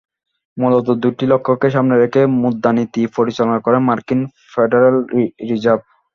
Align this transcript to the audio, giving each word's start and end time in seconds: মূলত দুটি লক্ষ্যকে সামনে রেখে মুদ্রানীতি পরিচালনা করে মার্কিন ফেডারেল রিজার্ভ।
মূলত 0.57 0.87
দুটি 1.03 1.25
লক্ষ্যকে 1.31 1.67
সামনে 1.75 1.95
রেখে 1.97 2.21
মুদ্রানীতি 2.41 3.01
পরিচালনা 3.17 3.59
করে 3.65 3.77
মার্কিন 3.87 4.19
ফেডারেল 4.51 4.97
রিজার্ভ। 5.49 5.81